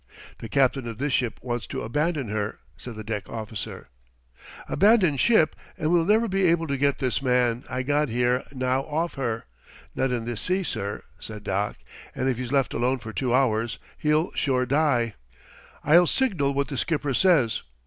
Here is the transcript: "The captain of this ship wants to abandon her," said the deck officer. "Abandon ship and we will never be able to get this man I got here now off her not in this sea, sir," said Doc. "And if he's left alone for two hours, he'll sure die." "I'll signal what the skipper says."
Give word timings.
"The 0.39 0.49
captain 0.49 0.87
of 0.87 0.97
this 0.97 1.13
ship 1.13 1.39
wants 1.43 1.67
to 1.67 1.83
abandon 1.83 2.29
her," 2.29 2.57
said 2.75 2.95
the 2.95 3.03
deck 3.03 3.29
officer. 3.29 3.87
"Abandon 4.67 5.15
ship 5.15 5.55
and 5.77 5.91
we 5.91 5.99
will 5.99 6.07
never 6.07 6.27
be 6.27 6.47
able 6.47 6.65
to 6.65 6.75
get 6.79 6.97
this 6.97 7.21
man 7.21 7.63
I 7.69 7.83
got 7.83 8.09
here 8.09 8.43
now 8.51 8.81
off 8.85 9.13
her 9.13 9.45
not 9.95 10.09
in 10.11 10.25
this 10.25 10.41
sea, 10.41 10.63
sir," 10.63 11.03
said 11.19 11.43
Doc. 11.43 11.77
"And 12.15 12.27
if 12.27 12.39
he's 12.39 12.51
left 12.51 12.73
alone 12.73 12.97
for 12.97 13.13
two 13.13 13.31
hours, 13.31 13.77
he'll 13.95 14.31
sure 14.31 14.65
die." 14.65 15.13
"I'll 15.83 16.07
signal 16.07 16.55
what 16.55 16.69
the 16.69 16.77
skipper 16.77 17.13
says." 17.13 17.61